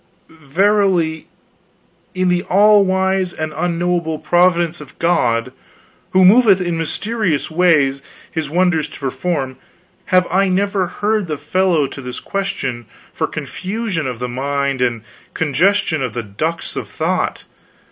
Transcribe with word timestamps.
"Verily, 0.29 1.27
in 2.15 2.29
the 2.29 2.41
all 2.49 2.83
wise 2.83 3.33
and 3.33 3.53
unknowable 3.55 4.17
providence 4.17 4.81
of 4.81 4.97
God, 4.97 5.53
who 6.09 6.25
moveth 6.25 6.59
in 6.59 6.75
mysterious 6.75 7.51
ways 7.51 8.01
his 8.31 8.49
wonders 8.49 8.87
to 8.87 8.99
perform, 8.99 9.57
have 10.05 10.25
I 10.31 10.49
never 10.49 10.87
heard 10.87 11.27
the 11.27 11.37
fellow 11.37 11.85
to 11.85 12.01
this 12.01 12.19
question 12.19 12.87
for 13.13 13.27
confusion 13.27 14.07
of 14.07 14.17
the 14.17 14.27
mind 14.27 14.81
and 14.81 15.03
congestion 15.35 16.01
of 16.01 16.15
the 16.15 16.23
ducts 16.23 16.75
of 16.75 16.87
thought. 16.87 17.43